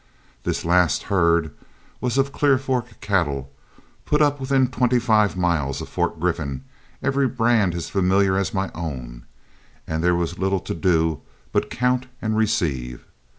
This 0.45 0.65
last 0.65 1.03
herd 1.13 1.53
was 1.99 2.17
of 2.17 2.31
Clear 2.31 2.57
Fork 2.57 2.99
cattle, 3.01 3.51
put 4.03 4.19
up 4.19 4.39
within 4.39 4.67
twenty 4.67 4.97
five 4.97 5.37
miles 5.37 5.79
of 5.79 5.89
Fort 5.89 6.19
Griffin, 6.19 6.63
every 7.03 7.27
brand 7.27 7.75
as 7.75 7.87
familiar 7.87 8.35
as 8.35 8.51
my 8.51 8.71
own, 8.73 9.27
and 9.85 10.03
there 10.03 10.15
was 10.15 10.39
little 10.39 10.59
to 10.61 10.73
do 10.73 11.21
but 11.51 11.69
count 11.69 12.07
and 12.19 12.35
receive. 12.35 13.05